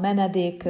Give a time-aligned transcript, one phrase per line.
[0.00, 0.64] menedék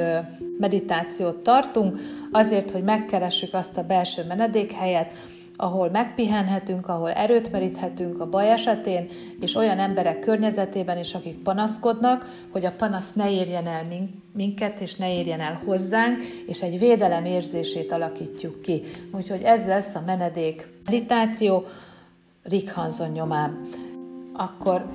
[0.59, 1.99] meditációt tartunk,
[2.31, 5.11] azért, hogy megkeressük azt a belső menedékhelyet,
[5.61, 9.07] ahol megpihenhetünk, ahol erőt meríthetünk a baj esetén,
[9.41, 13.87] és olyan emberek környezetében is, akik panaszkodnak, hogy a panasz ne érjen el
[14.33, 18.81] minket, és ne érjen el hozzánk, és egy védelem érzését alakítjuk ki.
[19.11, 21.65] Úgyhogy ez lesz a menedék meditáció
[22.43, 22.73] Rick
[23.13, 23.67] nyomán.
[24.33, 24.85] Akkor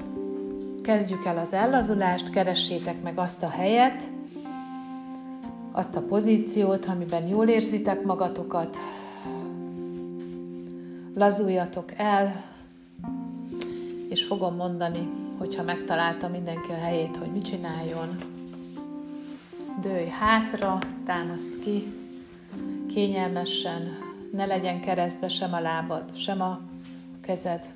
[0.83, 4.03] kezdjük el az ellazulást, keressétek meg azt a helyet,
[5.77, 8.77] azt a pozíciót, amiben jól érzitek magatokat,
[11.15, 12.45] lazuljatok el,
[14.09, 18.19] és fogom mondani, hogyha megtalálta mindenki a helyét, hogy mit csináljon.
[19.81, 21.83] Dőj hátra, támaszt ki,
[22.95, 23.99] kényelmesen,
[24.33, 26.61] ne legyen keresztbe sem a lábad, sem a
[27.21, 27.75] kezed.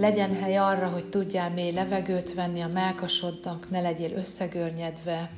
[0.00, 5.30] Legyen hely arra, hogy tudjál mély levegőt venni a melkasodnak, ne legyél összegörnyedve,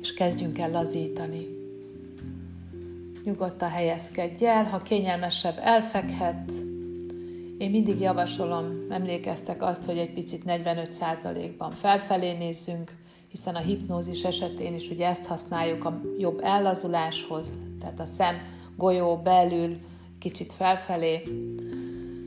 [0.00, 1.46] és kezdjünk el lazítani.
[3.24, 6.58] Nyugodtan helyezkedj el, ha kényelmesebb, elfekhetsz.
[7.58, 12.94] Én mindig javasolom, emlékeztek azt, hogy egy picit 45%-ban felfelé nézzünk,
[13.28, 18.36] hiszen a hipnózis esetén is ugye ezt használjuk a jobb ellazuláshoz, tehát a szem
[18.76, 19.76] golyó belül
[20.18, 21.22] kicsit felfelé.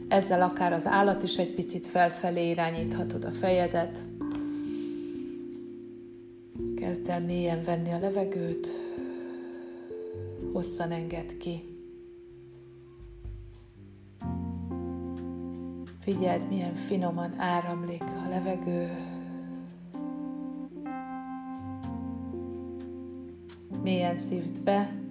[0.08, 4.06] Ezzel akár az állat is egy picit felfelé irányíthatod a fejedet.
[6.76, 8.70] Kezd el mélyen venni a levegőt
[10.54, 11.64] hosszan enged ki.
[16.00, 18.90] Figyeld, milyen finoman áramlik a levegő.
[23.84, 25.05] Mélyen szívd be,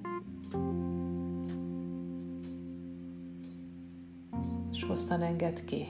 [4.94, 5.86] hosszan enged ki.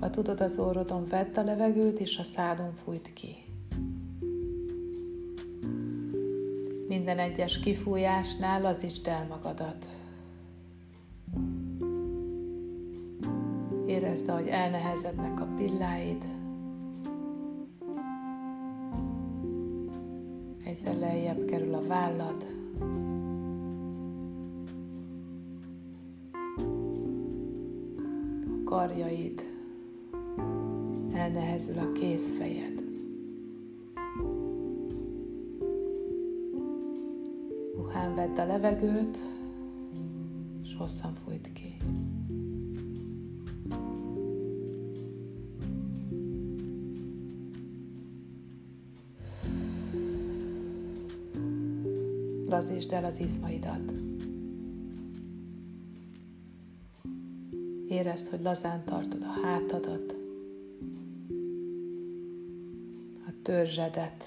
[0.00, 3.36] Ha tudod, az orrodon vedd a levegőt, és a szádon fújt ki.
[6.88, 10.05] Minden egyes kifújásnál lazítsd el magadat.
[13.96, 16.24] Érezd, ahogy elnehezednek a pilláid.
[20.64, 22.46] Egyre lejjebb kerül a vállad.
[28.46, 29.42] A karjaid
[31.12, 32.82] elnehezül a kézfejed.
[37.74, 39.22] Puhán vedd a levegőt,
[40.62, 41.76] és hosszan fújt ki.
[52.48, 53.92] Lazítsd el az izmaidat.
[57.88, 60.16] Érezd, hogy lazán tartod a hátadat,
[63.46, 64.24] törzsedet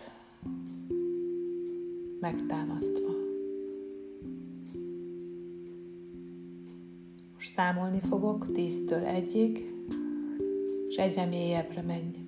[2.20, 3.08] megtámasztva.
[7.34, 9.74] Most számolni fogok tíztől egyig,
[10.88, 12.19] és egyre mélyebbre menj.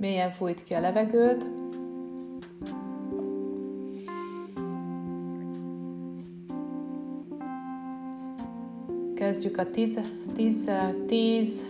[0.00, 1.46] mélyen fújt ki a levegőt,
[9.14, 10.00] Kezdjük a 10,
[10.34, 10.70] 10,
[11.06, 11.66] 10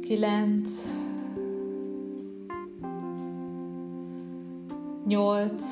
[0.00, 0.84] 9
[5.06, 5.64] 8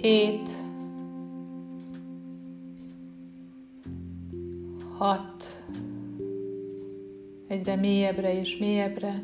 [0.00, 0.59] 7
[7.70, 9.22] egyre mélyebbre és mélyebbre.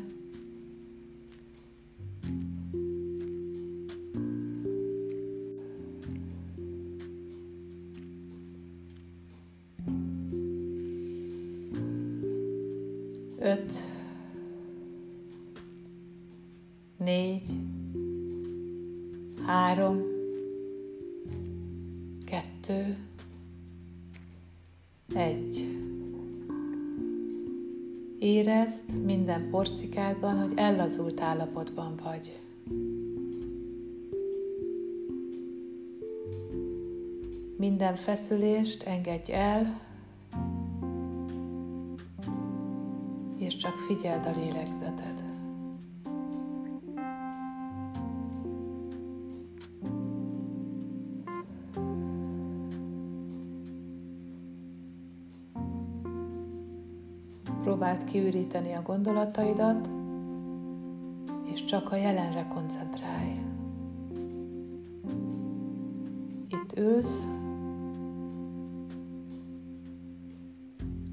[29.57, 32.39] Porcikádban, hogy ellazult állapotban vagy.
[37.57, 39.81] Minden feszülést engedj el,
[43.57, 45.26] csak figyeld a lélegzeted.
[57.87, 59.89] Próbáld kiüríteni a gondolataidat,
[61.53, 63.39] és csak a jelenre koncentrálj.
[66.47, 67.27] Itt ülsz,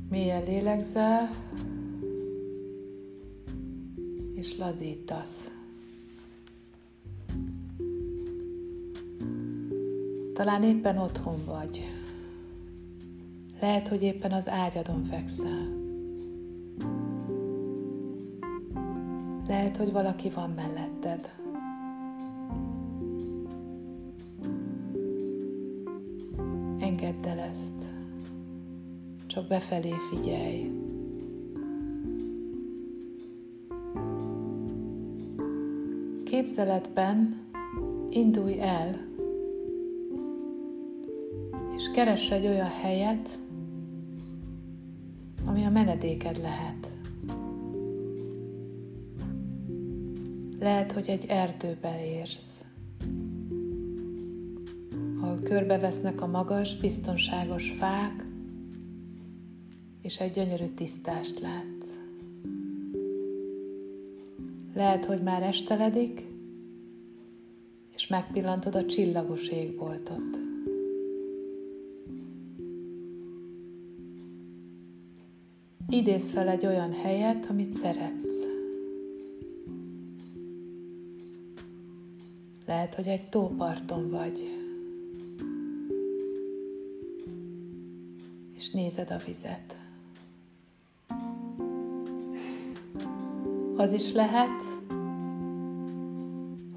[0.09, 1.29] mélyen lélegzel,
[4.35, 5.53] és lazítasz.
[10.33, 11.85] Talán éppen otthon vagy.
[13.61, 15.84] Lehet, hogy éppen az ágyadon fekszel.
[19.75, 21.35] Lehet, hogy valaki van melletted.
[26.79, 27.75] Engedd el ezt.
[29.27, 30.71] Csak befelé figyelj.
[36.25, 37.41] Képzeletben
[38.11, 39.07] indulj el,
[41.77, 43.39] és keress egy olyan helyet,
[45.45, 46.94] ami a menedéked lehet.
[50.65, 52.65] Lehet, hogy egy erdőben érsz,
[55.21, 58.25] ahol körbevesznek a magas, biztonságos fák,
[60.03, 61.99] és egy gyönyörű tisztást látsz.
[64.75, 66.25] Lehet, hogy már esteledik,
[67.95, 70.39] és megpillantod a csillagos égboltot.
[75.89, 78.54] Idéz fel egy olyan helyet, amit szeretsz.
[82.67, 84.65] Lehet, hogy egy tóparton vagy,
[88.57, 89.77] és nézed a vizet.
[93.77, 94.63] Az is lehet,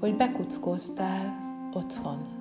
[0.00, 2.36] hogy bekuckóztál otthon.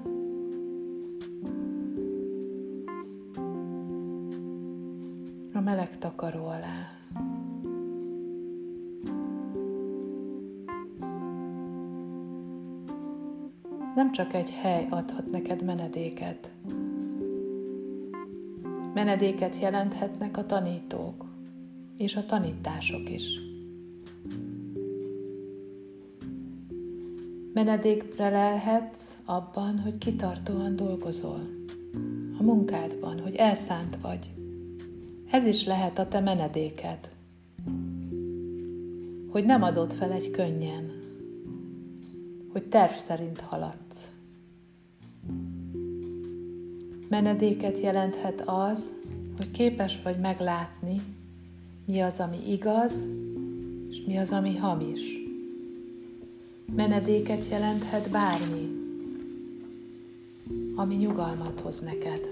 [5.53, 6.97] A meleg takaró alá.
[14.07, 16.51] Nem csak egy hely adhat neked menedéket.
[18.94, 21.25] Menedéket jelenthetnek a tanítók
[21.98, 23.39] és a tanítások is.
[27.54, 31.48] Menedékre lelhetsz abban, hogy kitartóan dolgozol,
[32.39, 34.31] a munkádban, hogy elszánt vagy.
[35.31, 37.10] Ez is lehet a te menedéked,
[39.31, 40.96] hogy nem adod fel egy könnyen,
[42.51, 44.09] hogy terv szerint haladsz.
[47.09, 48.91] Menedéket jelenthet az,
[49.38, 51.01] hogy képes vagy meglátni,
[51.85, 53.03] mi az, ami igaz,
[53.89, 55.01] és mi az, ami hamis.
[56.75, 58.69] Menedéket jelenthet bármi,
[60.75, 62.29] ami nyugalmat hoz neked.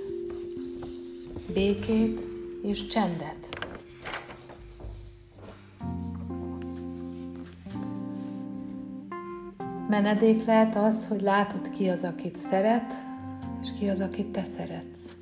[1.54, 2.22] Békét
[2.62, 3.45] és csendet.
[9.90, 12.94] Menedék lehet az, hogy látod ki az, akit szeret,
[13.62, 15.18] és ki az, akit te szeretsz.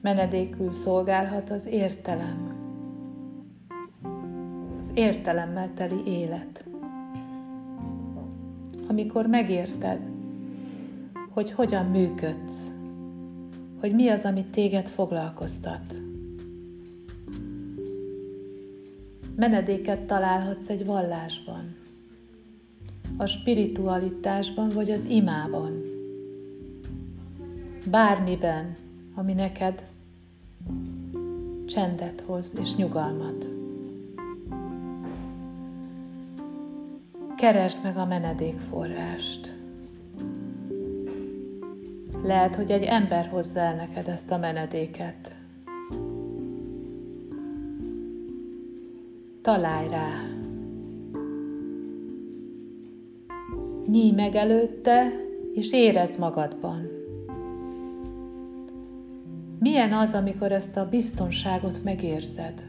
[0.00, 2.54] Menedékül szolgálhat az értelem,
[4.78, 6.64] az értelemmel teli élet.
[8.88, 10.00] Amikor megérted,
[11.30, 12.72] hogy hogyan működsz,
[13.80, 16.09] hogy mi az, amit téged foglalkoztat.
[19.40, 21.76] Menedéket találhatsz egy vallásban,
[23.16, 25.82] a spiritualitásban vagy az imában.
[27.90, 28.76] Bármiben,
[29.14, 29.82] ami neked
[31.66, 33.46] csendet hoz és nyugalmat.
[37.36, 39.52] Keresd meg a menedékforrást.
[42.22, 45.39] Lehet, hogy egy ember hozza el neked ezt a menedéket.
[49.42, 50.08] Találj rá.
[53.86, 55.12] Nyíj meg előtte,
[55.52, 56.88] és érezd magadban.
[59.58, 62.64] Milyen az, amikor ezt a biztonságot megérzed?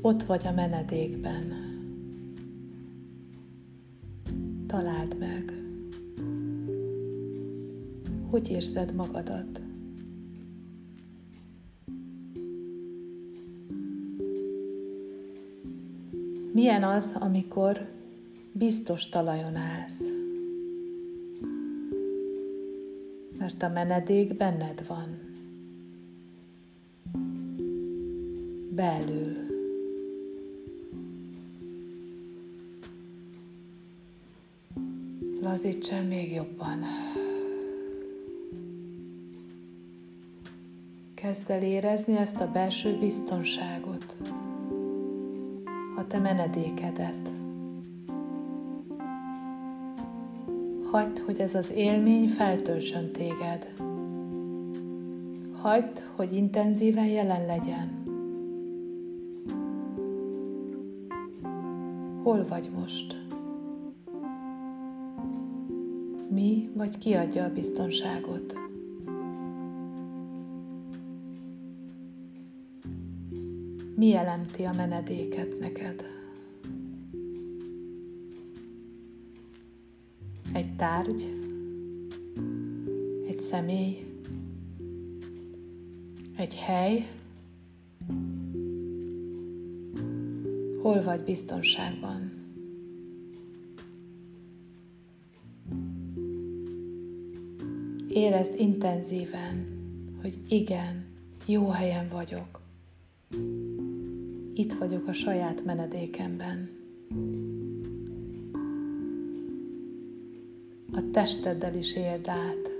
[0.00, 1.54] Ott vagy a menedékben.
[4.66, 5.52] Találd meg.
[8.30, 9.69] Hogy érzed magadat?
[16.52, 17.88] Milyen az, amikor
[18.52, 20.12] biztos talajon állsz?
[23.38, 25.18] Mert a menedék benned van.
[28.70, 29.36] Belül.
[35.42, 36.82] Lazítsen még jobban.
[41.14, 43.89] Kezd el érezni ezt a belső biztonságot
[46.10, 47.30] te menedékedet.
[50.90, 53.72] Hagyd, hogy ez az élmény feltöltsön téged.
[55.60, 58.02] Hagyd, hogy intenzíven jelen legyen.
[62.22, 63.16] Hol vagy most?
[66.28, 68.69] Mi vagy ki adja a biztonságot?
[74.00, 76.04] Mi jelenti a menedéket neked?
[80.52, 81.26] Egy tárgy?
[83.28, 84.06] Egy személy?
[86.36, 87.10] Egy hely?
[90.82, 92.32] Hol vagy biztonságban?
[98.08, 99.66] Érezd intenzíven,
[100.20, 101.04] hogy igen,
[101.46, 102.60] jó helyen vagyok.
[104.54, 106.68] Itt vagyok a saját menedékemben.
[110.92, 112.70] A testeddel is érd át.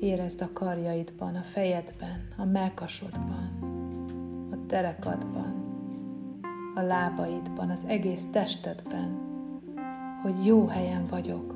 [0.00, 3.50] Érezd a karjaidban, a fejedben, a melkasodban,
[4.50, 5.54] a derekadban,
[6.74, 9.18] a lábaidban, az egész testedben,
[10.22, 11.54] hogy jó helyen vagyok.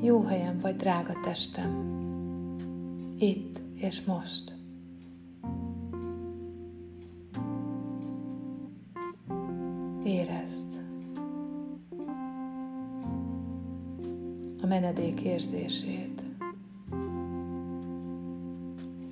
[0.00, 1.94] Jó helyen vagy, drága testem.
[3.18, 4.55] Itt és most.
[10.06, 10.82] Érezd
[14.62, 16.22] a menedék érzését.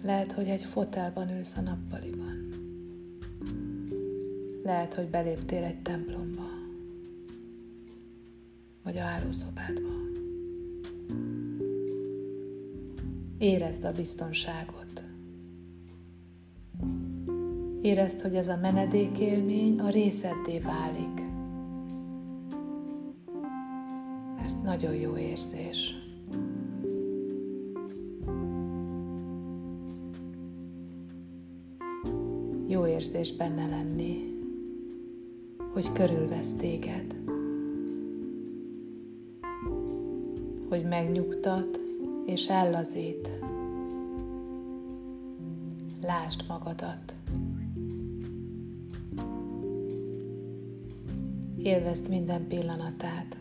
[0.02, 2.48] Lehet, hogy egy fotelban ülsz a nappaliban.
[4.62, 6.48] Lehet, hogy beléptél egy templomba,
[8.82, 9.92] vagy a hálószobádba.
[13.38, 14.83] Érezd a biztonságot.
[17.84, 21.22] Érezd, hogy ez a menedékélmény a részeddé válik.
[24.36, 25.94] Mert nagyon jó érzés.
[32.66, 34.36] Jó érzés benne lenni,
[35.72, 37.14] hogy körülvesz téged,
[40.68, 41.80] hogy megnyugtat
[42.26, 43.30] és ellazít.
[46.02, 47.14] Lásd magadat.
[51.64, 53.36] Élvezd minden pillanatát.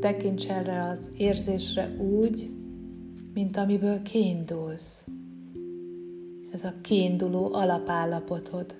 [0.00, 2.50] Tekints erre az érzésre úgy,
[3.34, 5.06] mint amiből kiindulsz.
[6.52, 8.74] Ez a kiinduló alapállapotod,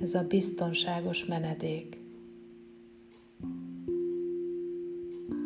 [0.00, 2.00] ez a biztonságos menedék.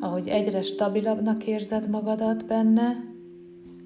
[0.01, 3.05] Ahogy egyre stabilabbnak érzed magadat benne,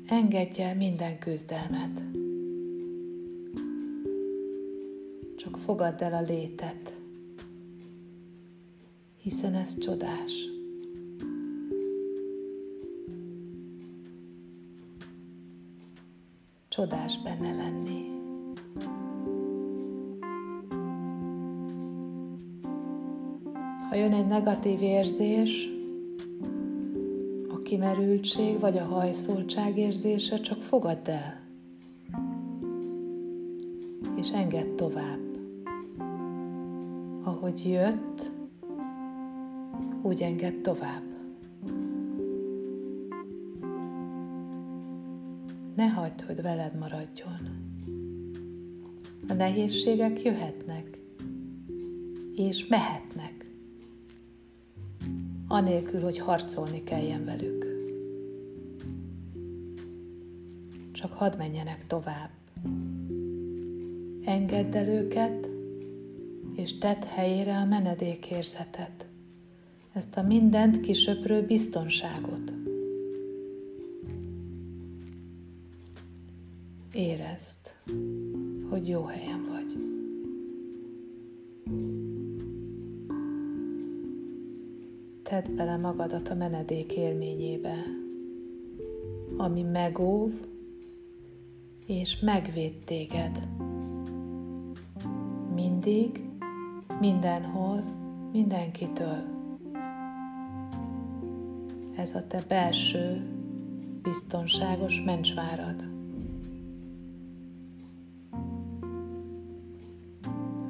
[0.07, 2.16] engedj el minden küzdelmet.
[5.67, 6.93] Fogadd el a létet,
[9.17, 10.49] hiszen ez csodás.
[16.69, 18.05] Csodás benne lenni.
[23.89, 25.69] Ha jön egy negatív érzés,
[27.63, 31.41] kimerültség vagy a hajszoltság érzése, csak fogadd el,
[34.17, 35.26] és engedd tovább.
[37.27, 38.31] Ahogy jött,
[40.03, 41.03] úgy engedd tovább.
[45.77, 47.39] Ne hagyd, hogy veled maradjon.
[49.29, 50.99] A nehézségek jöhetnek,
[52.35, 53.47] és mehetnek
[55.49, 57.67] anélkül, hogy harcolni kelljen velük.
[60.93, 62.31] Csak hadd menjenek tovább.
[64.25, 65.56] Engedd el őket,
[66.57, 69.07] és tedd helyére a menedékérzetet,
[69.93, 72.53] ezt a mindent kisöprő biztonságot.
[76.93, 77.59] Érezd,
[78.71, 79.87] hogy jó helyen vagy.
[85.29, 87.85] tedd bele magadat a menedék élményébe,
[89.37, 90.33] ami megóv
[91.87, 93.49] és megvéd téged.
[95.55, 96.26] Mindig,
[97.01, 97.83] mindenhol,
[98.33, 99.25] mindenkitől.
[101.97, 103.31] Ez a te belső
[104.03, 105.85] biztonságos mencsvárad.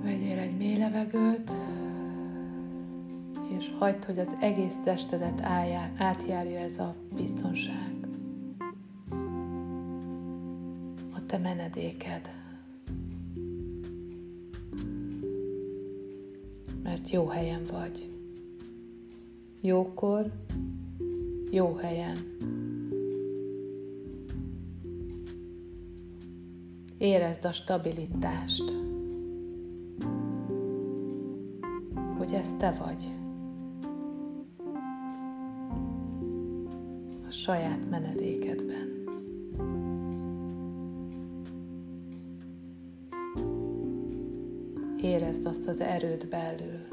[0.02, 1.52] Vegyél egy mély levegőt,
[3.59, 5.40] és hagyd, hogy az egész testedet
[5.99, 7.95] átjárja ez a biztonság.
[11.14, 12.46] A te menedéked.
[17.11, 18.11] Jó helyen vagy.
[19.61, 20.33] Jókor,
[21.51, 22.17] jó helyen.
[26.99, 28.73] Érezd a stabilitást,
[32.19, 33.13] hogy ez te vagy.
[37.27, 39.05] A saját menedékedben.
[45.03, 46.86] Érezd azt az erőt belül,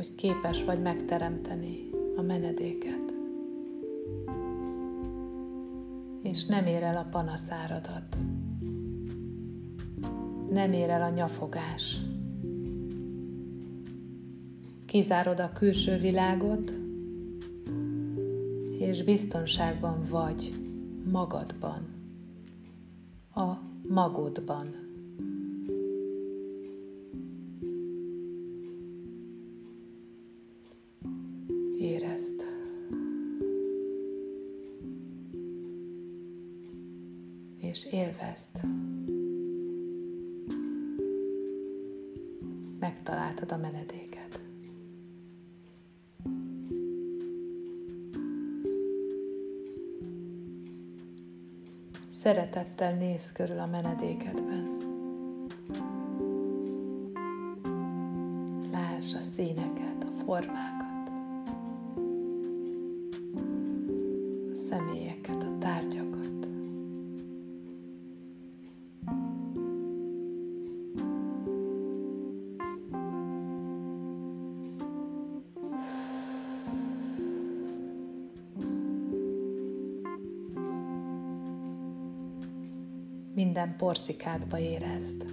[0.00, 3.12] hogy képes vagy megteremteni a menedéket.
[6.22, 8.16] és nem ér el a panaszáradat.
[10.50, 12.00] Nem ér el a nyafogás.
[14.86, 16.72] Kizárod a külső világot,
[18.78, 20.50] és biztonságban vagy
[21.10, 21.78] magadban,
[23.34, 23.52] a
[23.88, 24.89] magodban.
[43.50, 44.40] A menedéket.
[52.08, 54.76] Szeretettel néz körül a menedékedben.
[58.72, 61.10] Lásd a színeket, a formákat,
[64.50, 65.39] a személyeket,
[83.60, 85.24] minden porcikádba érezd.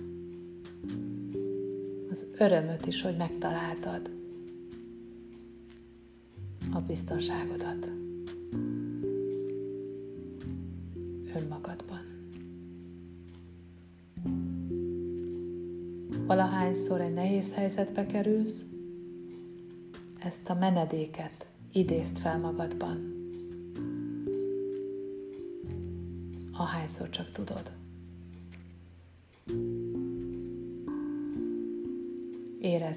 [2.11, 4.11] Az örömöt is, hogy megtaláltad
[6.73, 7.89] a biztonságodat
[11.35, 12.01] önmagadban.
[16.25, 18.65] Valahányszor egy nehéz helyzetbe kerülsz,
[20.19, 23.15] ezt a menedéket idézd fel magadban.
[26.51, 27.76] Ahányszor csak tudod.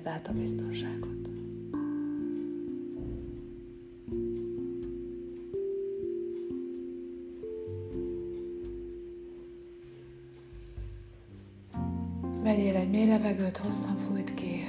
[0.01, 1.29] Érezd át a biztonságot.
[12.43, 14.65] Vegyél egy mély levegőt, hosszan fújt ki.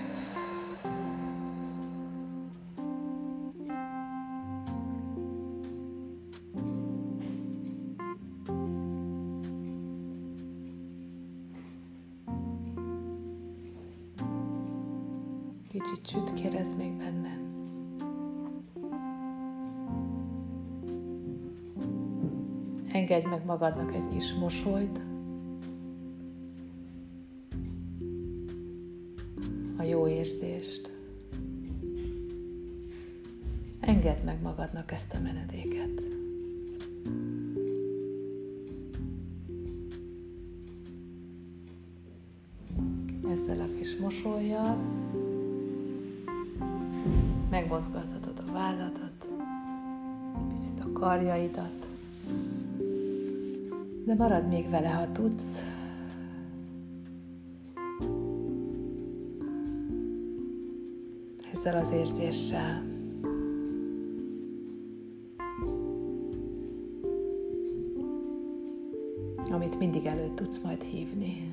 [23.52, 25.00] Magadnak egy kis mosolyt.
[29.78, 30.92] A jó érzést.
[33.80, 36.02] Engedd meg magadnak ezt a menedéket.
[43.32, 44.78] Ezzel a kis mosolyjal
[47.50, 49.28] megmozgathatod a válladat,
[50.50, 51.91] picit a karjaidat,
[54.06, 55.66] de marad még vele, ha tudsz.
[61.54, 62.92] Ezzel az érzéssel.
[69.52, 71.52] amit mindig előtt tudsz majd hívni.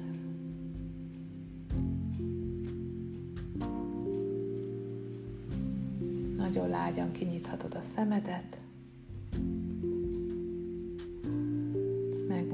[6.37, 8.59] Nagyon lágyan kinyithatod a szemedet,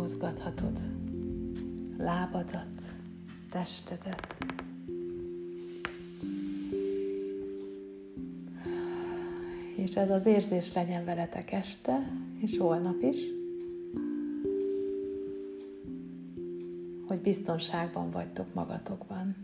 [0.04, 0.78] megmozgathatod
[1.98, 2.82] lábadat,
[3.50, 4.36] testedet.
[9.76, 13.16] És ez az érzés legyen veletek este, és holnap is,
[17.06, 19.43] hogy biztonságban vagytok magatokban.